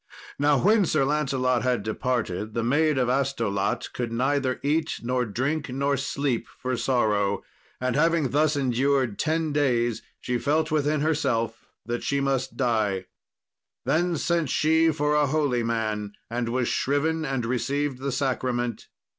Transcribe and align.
Now 0.39 0.57
when 0.57 0.85
Sir 0.87 1.05
Lancelot 1.05 1.61
had 1.61 1.83
departed, 1.83 2.55
the 2.55 2.63
Maid 2.63 2.97
of 2.97 3.07
Astolat 3.07 3.93
could 3.93 4.11
neither 4.11 4.59
eat, 4.63 4.99
nor 5.03 5.25
drink, 5.25 5.69
not 5.69 5.99
sleep 5.99 6.47
for 6.57 6.75
sorrow; 6.75 7.43
and 7.79 7.95
having 7.95 8.29
thus 8.31 8.55
endured 8.55 9.19
ten 9.19 9.53
days, 9.53 10.01
she 10.19 10.39
felt 10.39 10.71
within 10.71 11.01
herself 11.01 11.67
that 11.85 12.01
she 12.01 12.19
must 12.19 12.57
die. 12.57 13.05
Then 13.85 14.17
sent 14.17 14.49
she 14.49 14.91
for 14.91 15.13
a 15.13 15.27
holy 15.27 15.61
man, 15.61 16.13
and 16.31 16.49
was 16.49 16.67
shriven 16.67 17.23
and 17.23 17.45
received 17.45 17.99
the 17.99 18.11
sacrament. 18.11 18.87